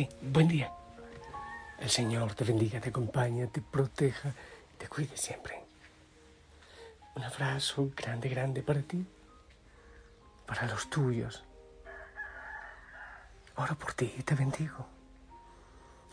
[0.00, 0.72] Sí, buen día.
[1.78, 4.32] El Señor te bendiga, te acompañe, te proteja,
[4.78, 5.62] te cuide siempre.
[7.16, 9.06] Un abrazo grande, grande para ti,
[10.46, 11.44] para los tuyos.
[13.56, 14.86] Oro por ti y te bendigo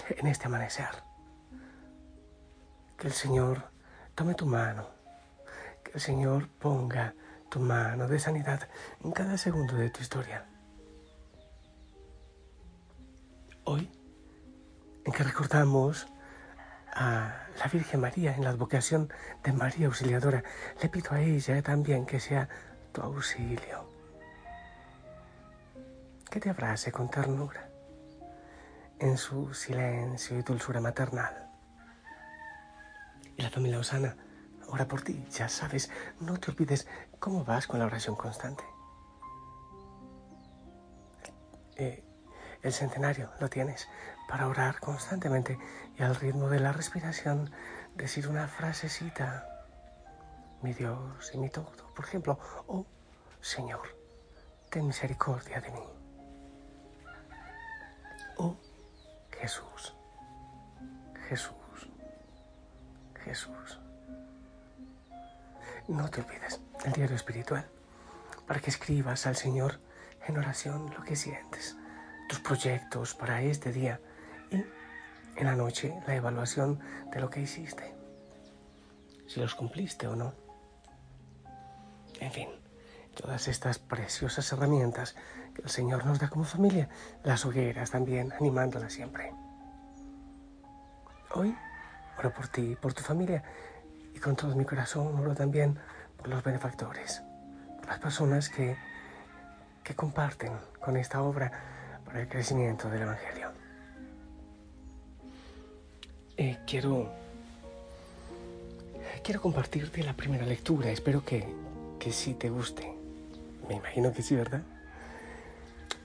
[0.10, 1.02] en este amanecer.
[2.98, 3.70] Que el Señor
[4.16, 4.90] tome tu mano,
[5.82, 7.14] que el Señor ponga
[7.50, 8.68] tu mano de sanidad
[9.02, 10.46] en cada segundo de tu historia.
[13.68, 13.92] Hoy
[15.04, 16.08] en que recordamos
[16.94, 19.12] a la Virgen María en la advocación
[19.44, 20.44] de María Auxiliadora,
[20.82, 22.48] le pido a ella también que sea
[22.94, 23.90] tu auxilio,
[26.30, 27.70] que te abrace con ternura
[29.00, 31.50] en su silencio y dulzura maternal.
[33.36, 34.16] Y la familia Osana
[34.70, 36.88] ora por ti, ya sabes, no te olvides
[37.20, 38.64] cómo vas con la oración constante.
[41.76, 42.07] Eh,
[42.68, 43.88] el centenario lo tienes
[44.28, 45.58] para orar constantemente
[45.98, 47.50] y al ritmo de la respiración
[47.96, 49.48] decir una frasecita.
[50.62, 51.72] Mi Dios y mi todo.
[51.96, 52.86] Por ejemplo, oh
[53.40, 53.96] Señor,
[54.70, 55.84] ten misericordia de mí.
[58.38, 58.58] Oh
[59.32, 59.96] Jesús,
[61.30, 61.90] Jesús,
[63.24, 63.80] Jesús.
[65.88, 67.66] No te olvides del diario espiritual
[68.46, 69.80] para que escribas al Señor
[70.28, 71.78] en oración lo que sientes
[72.28, 74.00] tus proyectos para este día
[74.52, 74.64] y
[75.36, 76.80] en la noche la evaluación
[77.12, 77.94] de lo que hiciste,
[79.28, 80.34] si los cumpliste o no.
[82.20, 82.50] En fin,
[83.16, 85.16] todas estas preciosas herramientas
[85.54, 86.90] que el Señor nos da como familia,
[87.24, 89.32] las hogueras también, animándolas siempre.
[91.34, 91.56] Hoy
[92.18, 93.44] oro por ti, por tu familia
[94.14, 95.78] y con todo mi corazón oro también
[96.18, 97.22] por los benefactores,
[97.78, 98.76] por las personas que,
[99.84, 101.77] que comparten con esta obra
[102.08, 103.52] para el crecimiento del Evangelio.
[106.38, 107.12] Eh, quiero,
[109.24, 110.90] quiero compartirte la primera lectura.
[110.90, 111.46] Espero que,
[112.00, 112.92] que sí te guste.
[113.68, 114.62] Me imagino que sí, ¿verdad?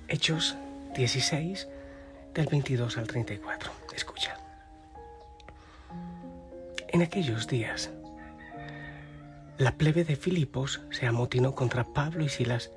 [0.09, 0.57] Hechos
[0.97, 1.69] 16,
[2.35, 3.71] del 22 al 34.
[3.95, 4.37] Escucha.
[6.89, 7.91] En aquellos días,
[9.59, 12.71] la plebe de Filipos se amotinó contra Pablo y Silas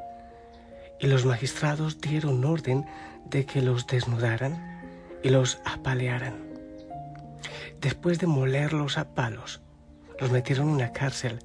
[1.00, 2.85] y los magistrados dieron orden
[3.25, 4.81] de que los desnudaran
[5.23, 6.35] y los apalearan.
[7.81, 9.61] Después de molerlos a palos,
[10.19, 11.39] los metieron en una cárcel,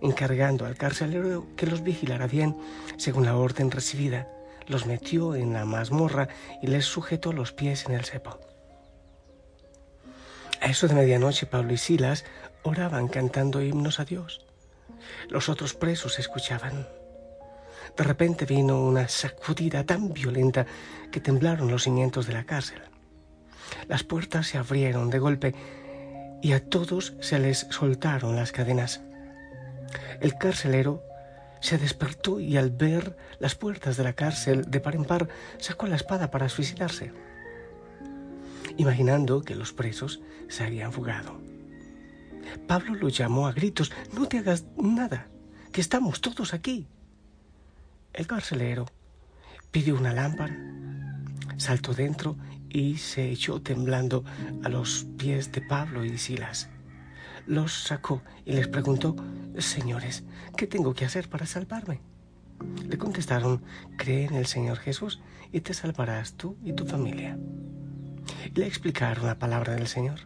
[0.00, 2.56] encargando al carcelero que los vigilara bien
[2.96, 4.28] según la orden recibida.
[4.66, 6.28] Los metió en la mazmorra
[6.62, 8.38] y les sujetó los pies en el cepo.
[10.60, 12.24] A eso de medianoche Pablo y Silas
[12.62, 14.44] oraban cantando himnos a Dios.
[15.28, 16.86] Los otros presos escuchaban.
[17.96, 20.66] De repente vino una sacudida tan violenta
[21.10, 22.82] que temblaron los cimientos de la cárcel.
[23.86, 25.54] Las puertas se abrieron de golpe
[26.42, 29.00] y a todos se les soltaron las cadenas.
[30.20, 31.02] El carcelero
[31.60, 35.28] se despertó y al ver las puertas de la cárcel de par en par
[35.58, 37.12] sacó la espada para suicidarse,
[38.76, 41.40] imaginando que los presos se habían fugado.
[42.66, 45.26] Pablo lo llamó a gritos, no te hagas nada,
[45.72, 46.86] que estamos todos aquí.
[48.18, 48.86] El carcelero
[49.70, 50.58] pidió una lámpara,
[51.56, 52.36] saltó dentro
[52.68, 54.24] y se echó temblando
[54.64, 56.68] a los pies de Pablo y Silas.
[57.46, 59.14] Los sacó y les preguntó,
[59.58, 60.24] Señores,
[60.56, 62.00] ¿qué tengo que hacer para salvarme?
[62.88, 63.62] Le contestaron,
[63.96, 65.20] cree en el Señor Jesús
[65.52, 67.38] y te salvarás tú y tu familia.
[68.52, 70.22] le explicaron la palabra del Señor,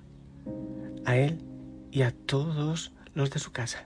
[1.05, 1.45] a él
[1.91, 3.85] y a todos los de su casa.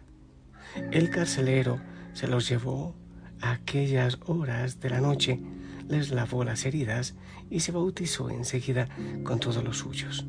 [0.92, 1.80] El carcelero
[2.12, 2.94] se los llevó
[3.40, 5.40] a aquellas horas de la noche
[5.88, 7.14] les lavó las heridas
[7.50, 8.88] y se bautizó enseguida
[9.24, 10.26] con todos los suyos.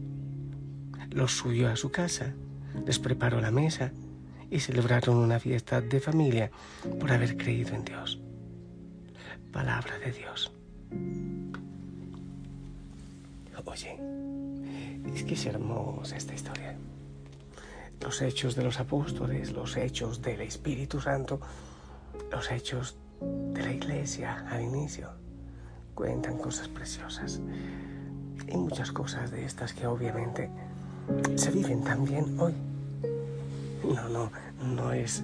[1.10, 2.34] Los subió a su casa,
[2.86, 3.92] les preparó la mesa
[4.50, 6.52] y celebraron una fiesta de familia
[7.00, 8.20] por haber creído en Dios.
[9.52, 10.52] Palabra de Dios.
[13.66, 14.00] Oye,
[15.14, 16.78] es que es hermosa esta historia.
[18.00, 21.42] los hechos de los apóstoles, los hechos del Espíritu Santo,
[22.32, 25.10] los hechos de la iglesia al inicio.
[25.96, 27.42] Cuentan cosas preciosas.
[28.48, 30.50] Y muchas cosas de estas que obviamente
[31.36, 32.54] se viven también hoy.
[33.84, 34.32] No, no,
[34.62, 35.24] no es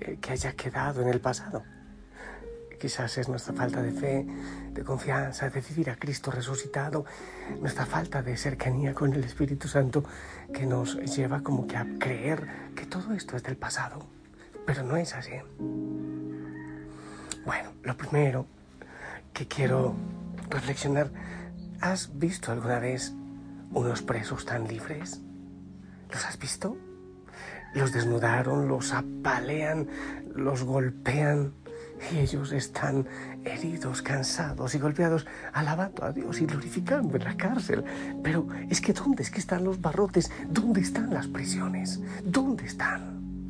[0.00, 1.62] eh, que haya quedado en el pasado.
[2.80, 4.26] Quizás es nuestra falta de fe,
[4.72, 7.04] de confianza, de vivir a Cristo resucitado,
[7.60, 10.02] nuestra falta de cercanía con el Espíritu Santo
[10.52, 14.04] que nos lleva como que a creer que todo esto es del pasado.
[14.66, 15.32] Pero no es así.
[17.44, 18.46] Bueno, lo primero
[19.32, 19.94] que quiero
[20.48, 21.10] reflexionar,
[21.80, 23.12] ¿has visto alguna vez
[23.72, 25.20] unos presos tan libres?
[26.10, 26.76] ¿Los has visto?
[27.74, 29.88] Los desnudaron, los apalean,
[30.36, 31.54] los golpean
[32.12, 33.06] y ellos están
[33.44, 37.82] heridos, cansados y golpeados, alabando a Dios y glorificando en la cárcel.
[38.22, 40.30] Pero es que ¿dónde es que están los barrotes?
[40.48, 42.00] ¿Dónde están las prisiones?
[42.24, 43.41] ¿Dónde están?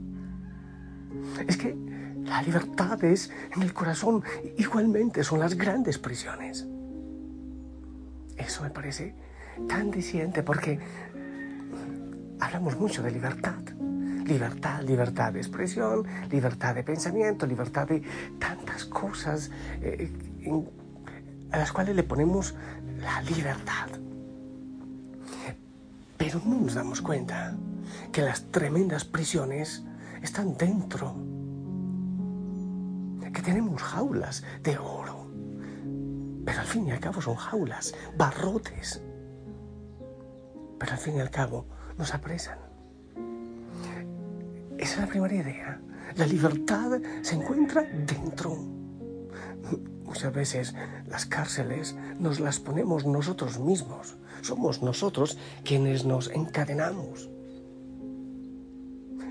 [1.47, 1.76] Es que
[2.25, 4.23] la libertad es en el corazón,
[4.56, 6.67] igualmente son las grandes prisiones.
[8.37, 9.14] Eso me parece
[9.69, 10.79] tan diciente porque
[12.41, 13.61] hablamos mucho de libertad.
[14.26, 18.03] Libertad, libertad de expresión, libertad de pensamiento, libertad de
[18.38, 19.50] tantas cosas
[19.81, 20.11] eh,
[21.50, 22.55] a las cuales le ponemos
[23.00, 23.88] la libertad.
[26.17, 27.56] Pero no nos damos cuenta
[28.12, 29.82] que las tremendas prisiones
[30.23, 31.15] están dentro,
[33.33, 35.27] que tenemos jaulas de oro,
[36.45, 39.03] pero al fin y al cabo son jaulas, barrotes,
[40.79, 41.67] pero al fin y al cabo
[41.97, 42.59] nos apresan.
[44.79, 45.81] Esa es la primera idea.
[46.17, 48.57] La libertad se encuentra dentro.
[50.05, 50.75] Muchas veces
[51.07, 54.19] las cárceles nos las ponemos nosotros mismos.
[54.43, 57.31] Somos nosotros quienes nos encadenamos.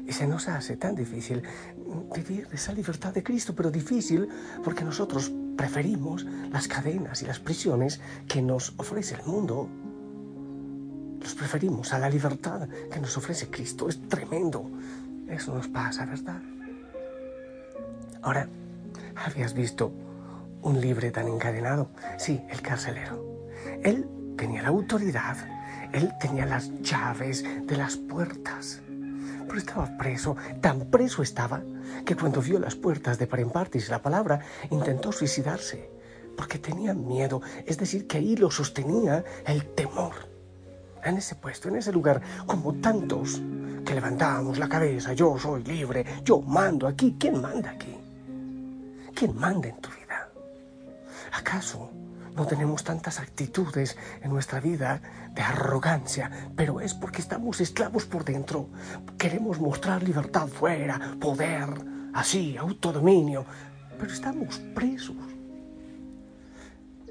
[0.07, 1.43] Y se nos hace tan difícil
[2.15, 4.27] vivir esa libertad de Cristo, pero difícil
[4.63, 9.69] porque nosotros preferimos las cadenas y las prisiones que nos ofrece el mundo.
[11.21, 13.87] Los preferimos a la libertad que nos ofrece Cristo.
[13.87, 14.69] Es tremendo.
[15.29, 16.41] Eso nos pasa, ¿verdad?
[18.21, 18.49] Ahora,
[19.15, 19.91] ¿habías visto
[20.61, 21.89] un libre tan encadenado?
[22.17, 23.47] Sí, el carcelero.
[23.83, 24.07] Él
[24.37, 25.37] tenía la autoridad,
[25.93, 28.81] él tenía las llaves de las puertas.
[29.57, 31.61] Estaba preso, tan preso estaba,
[32.05, 34.39] que cuando vio las puertas de Parempartis la palabra,
[34.69, 35.89] intentó suicidarse,
[36.35, 40.13] porque tenía miedo, es decir, que ahí lo sostenía el temor.
[41.03, 43.41] En ese puesto, en ese lugar, como tantos
[43.85, 47.15] que levantamos la cabeza, yo soy libre, yo mando aquí.
[47.19, 47.97] ¿Quién manda aquí?
[49.13, 50.29] ¿Quién manda en tu vida?
[51.33, 51.89] ¿Acaso
[52.35, 55.01] no tenemos tantas actitudes en nuestra vida
[55.33, 58.69] de arrogancia, pero es porque estamos esclavos por dentro.
[59.17, 61.69] Queremos mostrar libertad fuera, poder,
[62.13, 63.45] así, autodominio,
[63.99, 65.15] pero estamos presos.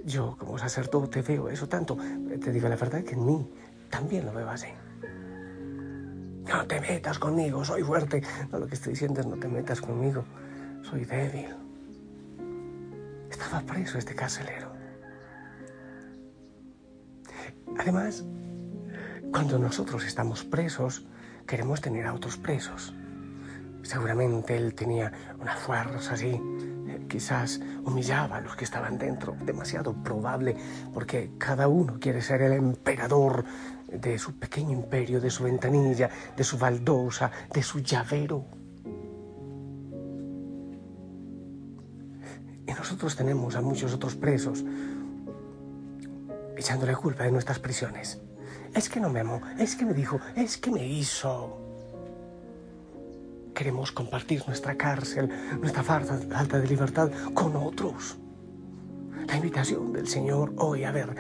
[0.05, 1.97] Yo como sacerdote veo eso tanto.
[2.43, 3.51] Te digo la verdad que en mí
[3.91, 4.69] también lo veo así.
[6.49, 8.23] No te metas conmigo, soy fuerte.
[8.51, 10.25] No, lo que estoy diciendo es no te metas conmigo,
[10.83, 11.55] soy débil.
[13.31, 14.70] Estaba preso este carcelero.
[17.79, 18.25] Además,
[19.33, 21.07] cuando nosotros estamos presos,
[21.47, 22.95] queremos tener a otros presos.
[23.83, 26.41] Seguramente él tenía una fuerza así,
[27.09, 30.57] quizás humillaba a los que estaban dentro, demasiado probable,
[30.93, 33.45] porque cada uno quiere ser el emperador
[33.89, 38.45] de su pequeño imperio, de su ventanilla, de su baldosa, de su llavero.
[42.67, 44.65] Y nosotros tenemos a muchos otros presos
[46.61, 48.21] echándole culpa de nuestras prisiones.
[48.75, 51.59] Es que no me amó, es que me dijo, es que me hizo.
[53.55, 58.19] Queremos compartir nuestra cárcel, nuestra falta de libertad con otros.
[59.27, 61.15] La invitación del Señor hoy, a ver,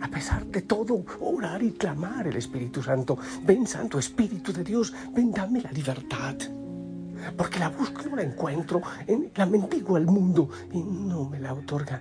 [0.00, 3.18] a pesar de todo, orar y clamar el Espíritu Santo.
[3.42, 6.36] Ven, Santo Espíritu de Dios, ven, dame la libertad.
[7.36, 11.38] Porque la busco y no la encuentro, en, la mendigo al mundo y no me
[11.38, 12.00] la otorga,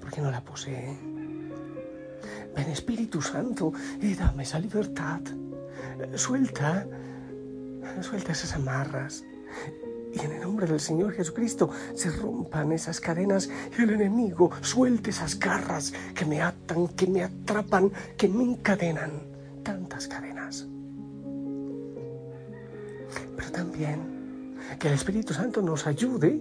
[0.00, 1.13] porque no la posee.
[2.54, 5.20] Ven, Espíritu Santo, y dame esa libertad.
[6.14, 6.86] Suelta,
[8.00, 9.24] suelta esas amarras
[10.14, 15.10] y en el nombre del Señor Jesucristo se rompan esas cadenas y el enemigo suelte
[15.10, 19.10] esas garras que me atan, que me atrapan, que me encadenan.
[19.64, 20.66] Tantas cadenas.
[23.36, 26.40] Pero también que el Espíritu Santo nos ayude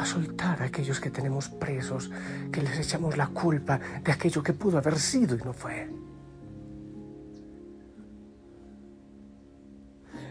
[0.00, 2.10] a soltar a aquellos que tenemos presos,
[2.50, 5.90] que les echamos la culpa de aquello que pudo haber sido y no fue.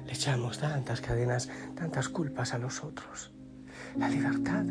[0.06, 3.32] Le echamos tantas cadenas, tantas culpas a los otros.
[3.96, 4.66] La libertad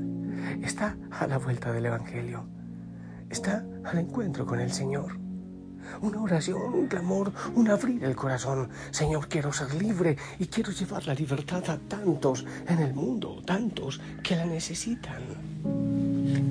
[0.62, 2.48] está a la vuelta del Evangelio.
[3.30, 5.27] Está al encuentro con el Señor.
[6.00, 8.68] Una oración, un clamor, un abrir el corazón.
[8.90, 14.00] Señor, quiero ser libre y quiero llevar la libertad a tantos en el mundo, tantos
[14.22, 15.22] que la necesitan.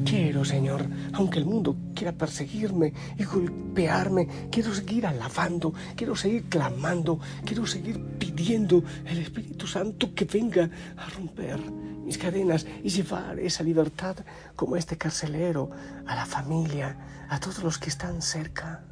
[0.05, 7.19] Quiero, Señor, aunque el mundo quiera perseguirme y golpearme, quiero seguir alabando, quiero seguir clamando,
[7.45, 11.59] quiero seguir pidiendo el Espíritu Santo que venga a romper
[12.05, 14.15] mis cadenas y llevar esa libertad
[14.55, 15.69] como este carcelero
[16.05, 18.83] a la familia, a todos los que están cerca.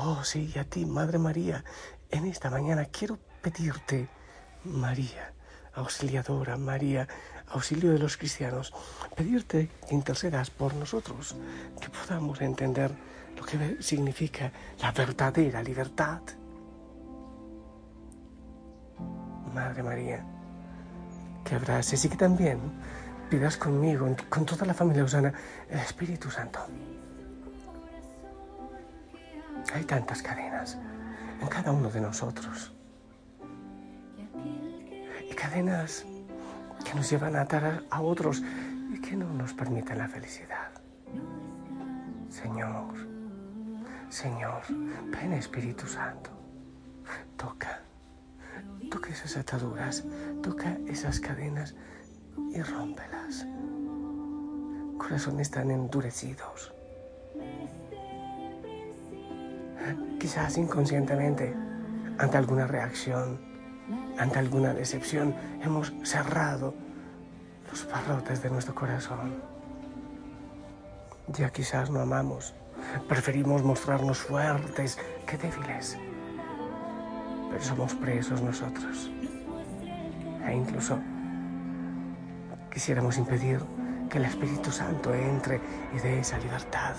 [0.00, 1.64] Oh, sí, a ti, Madre María,
[2.08, 4.08] en esta mañana quiero pedirte,
[4.62, 5.32] María,
[5.74, 7.08] auxiliadora, María,
[7.48, 8.72] auxilio de los cristianos,
[9.16, 11.34] pedirte que intercedas por nosotros,
[11.80, 12.92] que podamos entender
[13.36, 16.20] lo que significa la verdadera libertad.
[19.52, 20.24] Madre María,
[21.44, 22.60] que abraces y que también
[23.28, 25.34] pidas conmigo, con toda la familia Usana,
[25.68, 26.60] el Espíritu Santo.
[29.74, 30.78] Hay tantas cadenas
[31.40, 32.72] en cada uno de nosotros.
[35.30, 36.04] Y cadenas
[36.84, 38.42] que nos llevan a atar a otros
[38.92, 40.70] y que no nos permiten la felicidad.
[42.30, 42.94] Señor,
[44.08, 44.62] Señor,
[45.10, 46.30] ven Espíritu Santo,
[47.36, 47.80] toca
[48.90, 50.04] Toca esas ataduras,
[50.42, 51.74] toca esas cadenas
[52.54, 53.46] y rómpelas.
[54.96, 56.72] Corazones tan endurecidos.
[60.18, 61.54] Quizás inconscientemente,
[62.18, 63.40] ante alguna reacción,
[64.18, 66.74] ante alguna decepción, hemos cerrado
[67.70, 69.34] los barrotes de nuestro corazón.
[71.28, 72.54] Ya quizás no amamos,
[73.08, 75.98] preferimos mostrarnos fuertes que débiles
[77.50, 79.10] pero somos presos nosotros.
[80.46, 80.98] E incluso
[82.72, 83.60] quisiéramos impedir
[84.08, 85.60] que el Espíritu Santo entre
[85.94, 86.94] y dé esa libertad.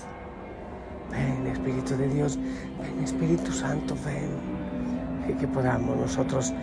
[1.11, 4.59] Ven, Espíritu de Dios, ven, Espíritu Santo, ven.
[5.29, 6.53] Y que podamos nosotros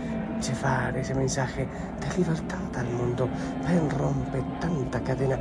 [0.41, 1.67] llevar ese mensaje
[2.01, 3.29] de libertad al mundo.
[3.67, 5.39] Ven, rompe tanta cadena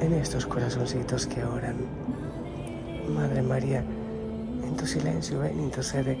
[0.00, 1.76] en estos corazoncitos que oran.
[3.08, 3.82] Madre María,
[4.64, 6.18] en tu silencio, ven, intercede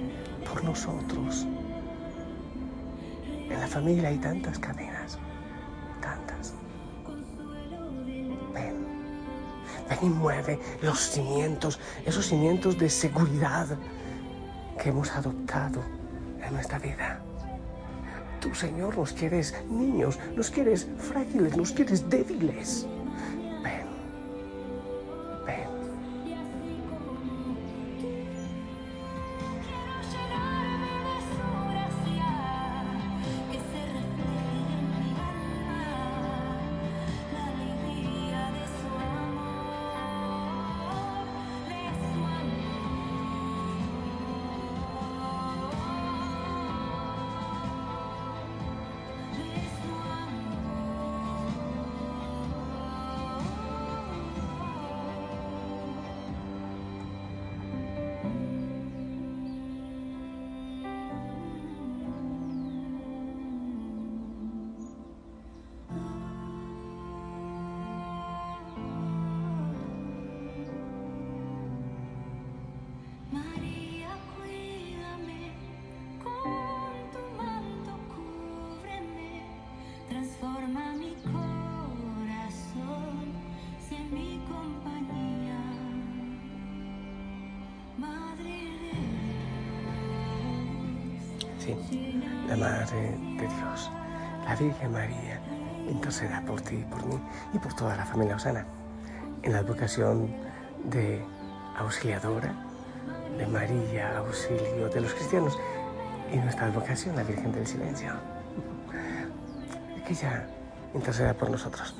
[0.48, 1.46] por nosotros.
[3.50, 5.18] En la familia hay tantas cadenas,
[10.02, 13.66] y mueve los cimientos, esos cimientos de seguridad
[14.80, 15.82] que hemos adoptado
[16.44, 17.20] en nuestra vida.
[18.40, 22.86] Tú, Señor, nos quieres niños, nos quieres frágiles, nos quieres débiles.
[92.48, 93.90] La Madre de Dios,
[94.44, 95.40] la Virgen María,
[95.88, 97.18] interceda por ti, por mí
[97.52, 98.64] y por toda la familia Osana,
[99.42, 100.28] en la advocación
[100.84, 101.22] de
[101.78, 102.54] auxiliadora,
[103.36, 105.58] de María, auxilio de los cristianos,
[106.32, 108.12] y nuestra advocación, la Virgen del Silencio.
[110.06, 110.46] Que ella
[110.94, 111.94] interceda por nosotros.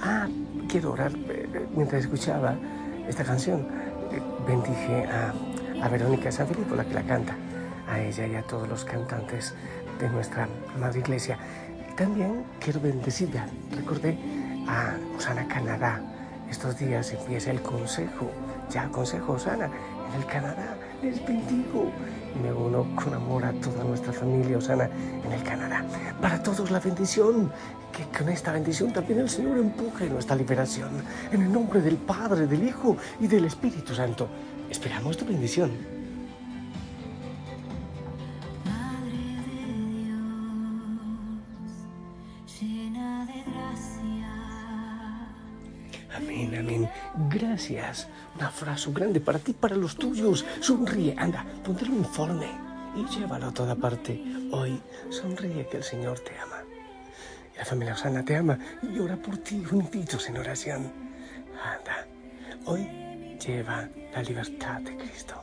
[0.00, 0.28] Ah,
[0.68, 2.54] quiero orar eh, mientras escuchaba
[3.08, 3.66] esta canción.
[4.12, 5.34] Eh, bendije a,
[5.84, 7.34] a Verónica San Filipo, la que la canta
[7.92, 9.54] a ella y a todos los cantantes
[10.00, 10.48] de nuestra
[10.80, 11.38] Madre Iglesia.
[11.96, 13.46] También quiero bendecirla.
[13.70, 14.18] Recordé
[14.66, 16.00] a Osana Canadá.
[16.50, 18.30] Estos días empieza el consejo,
[18.70, 20.76] ya consejo Osana en el Canadá.
[21.02, 21.90] Les bendigo
[22.34, 24.88] y me uno con amor a toda nuestra familia Osana
[25.24, 25.84] en el Canadá.
[26.20, 27.52] Para todos la bendición,
[27.92, 30.90] que con esta bendición también el Señor empuje nuestra liberación.
[31.30, 34.28] En el nombre del Padre, del Hijo y del Espíritu Santo.
[34.70, 35.91] Esperamos tu bendición.
[42.62, 44.30] llena de gracia.
[46.16, 46.90] Amén, amén.
[47.28, 48.08] Gracias.
[48.36, 50.44] Un abrazo grande para ti, para los tuyos.
[50.60, 52.48] Sonríe, anda, ponte el informe
[52.94, 54.22] y llévalo a toda parte.
[54.52, 56.58] Hoy sonríe que el Señor te ama.
[57.54, 60.92] Y la familia Osana te ama y ora por ti juntitos en oración.
[61.62, 62.06] Anda,
[62.66, 65.42] hoy lleva la libertad de Cristo.